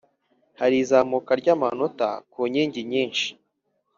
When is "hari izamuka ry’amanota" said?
0.59-2.07